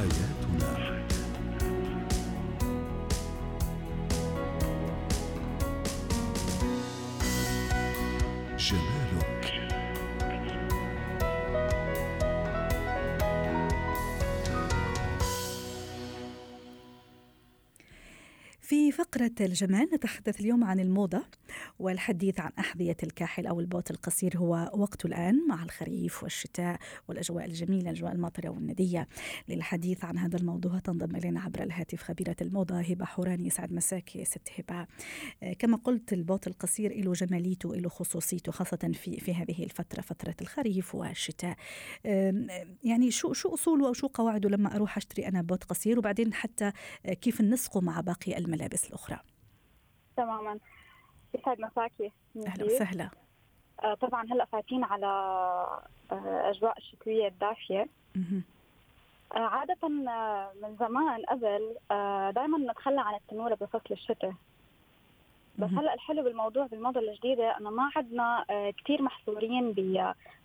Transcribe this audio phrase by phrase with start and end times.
[0.00, 0.70] حياتنا
[8.58, 8.99] جمالك
[18.90, 21.22] في فقرة الجمال نتحدث اليوم عن الموضة
[21.78, 27.90] والحديث عن أحذية الكاحل أو البوت القصير هو وقت الآن مع الخريف والشتاء والأجواء الجميلة
[27.90, 29.08] الأجواء الماطرة والندية
[29.48, 30.78] للحديث عن هذا الموضوع.
[30.78, 33.46] تنضم إلينا عبر الهاتف خبيرة الموضة هبة حوراني.
[33.46, 34.86] يسعد مساك ست هبة.
[35.42, 40.34] آه، كما قلت البوت القصير له جماليته له خصوصيته خاصة في في هذه الفترة فترة
[40.40, 41.56] الخريف والشتاء.
[42.84, 46.72] يعني شو شو أصوله أو شو قواعده لما أروح أشتري أنا بوت قصير؟ وبعدين حتى
[47.06, 49.18] آه، كيف نسقه مع باقي الملابس؟ الأخرى.
[50.16, 50.58] تماما.
[51.34, 52.12] يسعد مساكي
[52.46, 53.10] أهلا وسهلا.
[53.82, 57.86] آه طبعا هلأ فاتين على آه أجواء الشتوية الدافية.
[59.34, 61.76] آه عادة من زمان قبل
[62.34, 64.34] دائما نتخلى عن التنورة بفصل الشتاء.
[65.58, 69.72] بس هلأ الحلو بالموضوع بالموضة الجديدة إنه ما عندنا آه كثير محصورين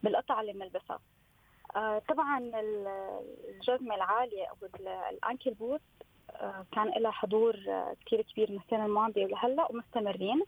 [0.03, 0.99] بالقطع اللي بنلبسها
[2.09, 2.51] طبعا
[3.49, 4.55] الجزمة العالية أو
[5.11, 5.81] الأنكل بوت
[6.71, 10.43] كان لها حضور آه كثير كبير من السنة الماضية ولهلأ ومستمرين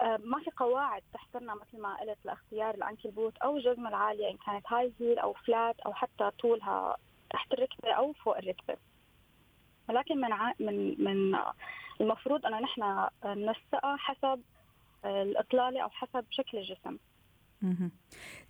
[0.00, 4.30] آه، ما في قواعد تحصرنا مثل ما قلت لأختيار ال ankle boot أو الجزمه العالية
[4.30, 6.96] إن كانت high heel أو flat أو حتى طولها
[7.30, 8.76] تحت الركبة أو فوق الركبة
[9.88, 11.38] ولكن من من من
[12.00, 14.42] المفروض أنه نحن ننسقها حسب
[15.04, 16.96] الإطلالة أو حسب شكل الجسم.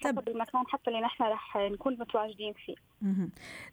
[0.04, 2.74] حسب المكان حتى اللي نحن رح نكون متواجدين فيه.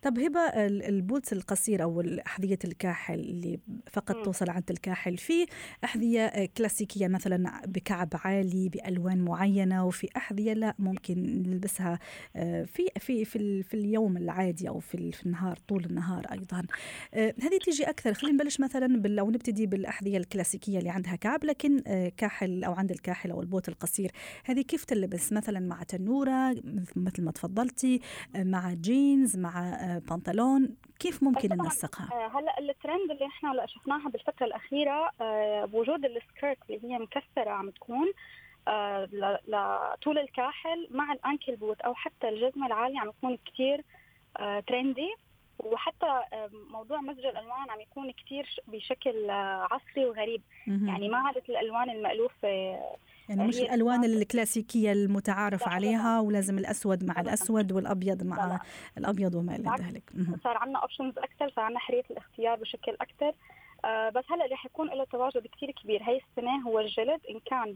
[0.01, 3.59] طب هبة ال boots القصير أو أحذية الكاحل اللي
[3.91, 4.23] فقط م.
[4.23, 5.45] توصل عند الكاحل في
[5.83, 11.99] أحذية كلاسيكية مثلا بكعب عالي بألوان معينة وفي أحذية لا ممكن نلبسها
[12.35, 16.63] آه، في في في, في اليوم العادي أو في, في النهار طول النهار أيضا.
[17.13, 18.13] آه، هذه تيجي أكثر.
[18.13, 22.91] خلينا نبلش مثلا أو نبتدي بالأحذية الكلاسيكية اللي عندها كعب لكن آه، كاحل أو عند
[22.91, 24.11] الكاحل أو البوت القصير.
[24.45, 26.55] هذه كيف تلبس؟ مثلا مع تنورة
[26.95, 27.99] مثل ما تفضلتي
[28.35, 33.65] مع جين جينز مع آه، بنطلون كيف ممكن ننسقها؟ آه، هلأ الترند اللي إحنا هلا
[33.65, 38.11] شفناها بالفترة الأخيرة آه، بوجود ال skirt اللي هي مكسرة عم تكون
[39.47, 43.83] لطول الكاحل مع ال ankle boot أو حتى الجزمه العاليه عم تكون كثير
[44.67, 45.15] trendy.
[45.59, 46.21] وحتى
[46.71, 49.29] موضوع مزج الألوان عم يكون كثير بشكل
[49.71, 50.41] عصري وغريب.
[50.67, 52.79] يعني ما عادت الألوان المألوفة
[53.29, 58.59] يعني مش الألوان الكلاسيكية المتعارف عليها ولازم الأسود مع الأسود والأبيض مع لا.
[58.97, 60.11] الأبيض وما إلى ذلك.
[60.43, 63.31] صار عندنا options أكثر صار عندنا حرية الاختيار بشكل أكثر
[63.85, 66.03] آه بس هلأ رح يكون له تواجد كثير كبير.
[66.03, 67.73] هي السنة هو الجلد إن كان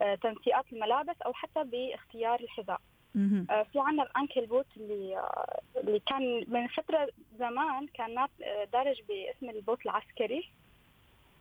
[0.00, 2.80] بالتنسيقات الملابس أو حتى باختيار الحذاء.
[3.16, 7.08] آه في عندنا ال ankle boot اللي آه اللي كان من فترة
[7.38, 8.28] زمان كان آه،
[8.72, 10.50] دارج باسم البوت العسكري.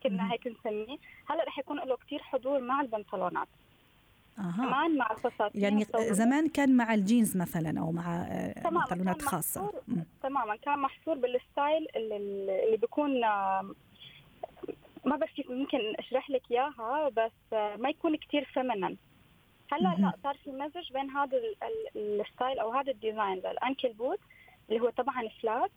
[0.03, 0.97] كنا هيك نسميه.
[1.29, 3.47] هلا رح يكون له كثير حضور مع البنطلونات.
[4.39, 4.53] أها.
[4.57, 9.73] كمان مع الفساتين يعني زمان كان مع الجينز مثلا أو مع آه، بنطلونات خاصة.
[10.23, 12.17] تماما كان محصور بال style اللي,
[12.65, 13.21] اللي بيكون
[15.05, 18.97] ما بعرف كيف ممكن أشرح لك إياها بس آه، ما يكون كثير feminine
[19.71, 21.37] هلا لا صار في مزج بين هذا
[21.95, 24.19] ال style أو هذا ال design لل ankle boot
[24.69, 25.71] اللي هو طبعا flat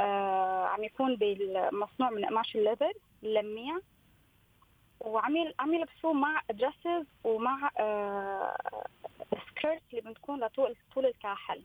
[0.00, 2.92] آه عم يكون بالمصنوع من قماش ال leather
[3.34, 3.78] لميع
[5.00, 8.56] وعم عم يلبسوه مع dresses ومع آه
[9.30, 11.62] skirt اللي بتكون لطول طول الكاحل.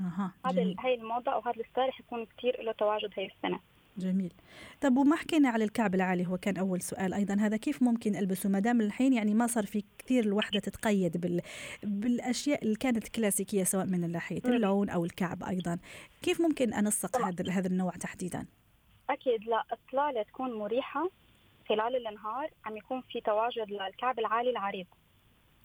[0.00, 3.60] أها هذا هي الموضة أو هذا ال style رح يكون كثير له تواجد هي السنة.
[3.98, 4.32] جميل.
[4.80, 7.34] طب وما حكينا على الكعب العالي هو كان أول سؤال أيضا.
[7.34, 11.40] هذا كيف ممكن ألبسه؟ ما دام الحين يعني ما صار في كثير الوحدة تتقيد بال...
[11.82, 15.78] بالأشياء اللي كانت كلاسيكية سواء من ناحيه اللون أو الكعب أيضا.
[16.22, 18.46] كيف ممكن أنسق هذا هذا النوع تحديدا؟
[19.10, 21.08] أكيد لا اطلاله تكون مريحة
[21.68, 24.86] خلال النهار عم يكون في تواجد للكعب العالي العريض.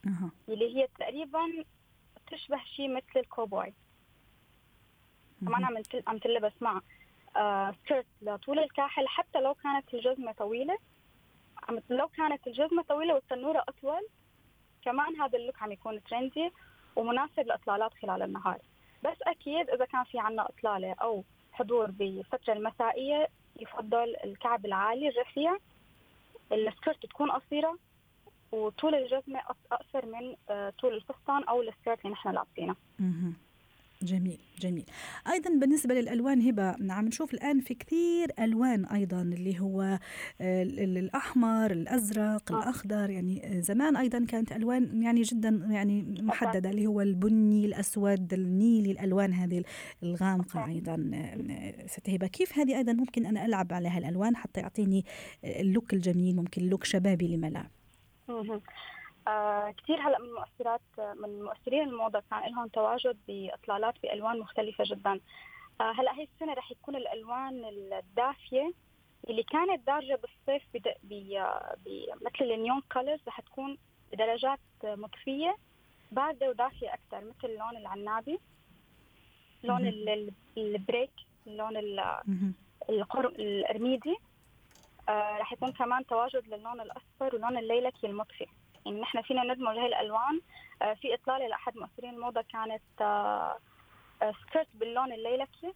[0.07, 0.31] أه.
[0.49, 1.63] اللي هي تقريبا
[2.31, 3.73] تشبه شيء مثل الكوبوي.
[5.41, 6.81] كمان عم عم تلبس مع
[7.35, 9.07] آه سكرت لطول الكاحل.
[9.07, 10.77] حتى لو كانت الجزمة طويلة
[11.69, 14.07] عم لو كانت الجزمة طويلة والتنورة أطول
[14.81, 16.51] كمان هذا اللوك عم يكون ترندي
[16.95, 18.59] ومناسب لاطلالات خلال النهار.
[19.03, 21.23] بس أكيد إذا كان في عنا أطلالة أو
[21.59, 23.27] حضور بالفترة المسائية
[23.59, 25.57] يفضل الكعب العالي الرفيع.
[26.51, 27.77] السكرت تكون قصيرة
[28.51, 29.39] وطول الجزمة
[29.71, 32.75] أقصر من آه، طول الفستان أو السكرت اللي نحن لابسينه.
[34.03, 34.85] جميل جميل.
[35.31, 39.99] أيضا بالنسبة للألوان هبة عم نشوف الآن في كثير ألوان أيضا اللي هو
[40.41, 42.57] الأحمر الأزرق آه.
[42.57, 48.91] الأخضر يعني زمان أيضا كانت ألوان يعني جدا يعني محددة اللي هو البني الأسود النيلي
[48.91, 49.63] الألوان هذه
[50.03, 51.11] الغامقة أيضا
[51.87, 52.27] ست هبة.
[52.27, 55.05] كيف هذه أيضا ممكن أنا ألعب على هالالوان حتى يعطيني
[55.43, 57.67] ال look الجميل ممكن look شبابي لما لا؟
[59.29, 65.19] آه كثير هلا من مؤثرات من مؤثرين الموضة كان لهم تواجد بإطلالات بألوان مختلفة جدا.
[65.81, 68.73] آه هلا هي السنة رح يكون الألوان الدافية
[69.29, 70.63] اللي كانت دارجة بالصيف
[72.21, 73.77] مثل ال neon colors رح تكون
[74.11, 75.55] بدرجات مطفية
[76.11, 78.39] باردة ودافية أكثر مثل اللون العنابي
[79.63, 79.87] لون
[80.57, 81.11] البريك
[81.47, 81.77] اللون
[83.39, 84.17] القرميدي.
[85.09, 88.45] آه رح يكون كمان تواجد للون الأصفر ولون الليلكي المطفي.
[88.85, 90.41] يعني نحن فينا ندمج هاي الألوان.
[90.81, 93.57] آه في إطلالة لأحد مؤثرين الموضة كانت آه
[94.21, 95.73] skirt آه، باللون الليلكي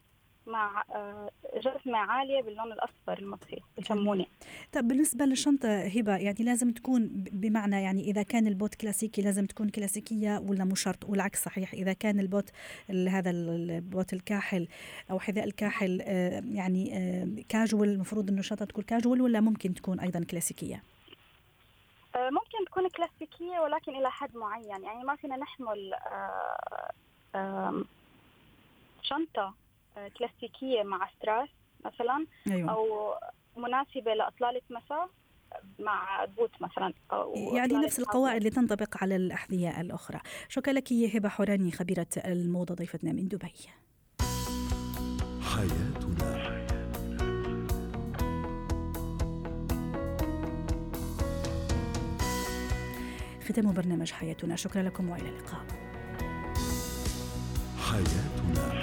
[0.48, 4.28] مع آه، جسمة عالية باللون الأصفر المطفي الشموني
[4.74, 9.70] طيب بالنسبة للشنطة هبة يعني لازم تكون بمعنى يعني إذا كان البوت كلاسيكي لازم تكون
[9.70, 12.50] كلاسيكية ولا مو شرط؟ والعكس صحيح إذا كان البوت
[12.90, 14.68] هذا البوت الكاحل
[15.12, 20.24] أو حذاء الكاحل آه، يعني كاجوال المفروض إنه الشنطة تكون كاجوال ولا ممكن تكون أيضا
[20.24, 20.84] كلاسيكية؟
[22.74, 24.84] تكون كلاسيكية ولكن إلى حد معين.
[24.84, 25.94] يعني ما فينا نحمل
[27.36, 27.84] آه،
[29.02, 29.54] شنطة
[29.98, 31.50] آه، كلاسيكية مع ستراس
[31.86, 32.72] مثلا أيوة.
[32.72, 33.14] أو
[33.58, 35.10] مناسبة لإطلالة مساء
[35.80, 40.20] مع بوت مثلا أو يعني نفس القواعد اللي تنطبق على الأحذية الأخرى.
[40.50, 43.54] شكرا لك هبة حوراني خبيرة الموضة ضيفتنا من دبي.
[45.56, 46.13] حياتنا
[53.44, 54.56] ختام برنامج حياتنا.
[54.56, 55.66] شكرا لكم وإلى اللقاء.
[57.78, 58.83] حياتنا.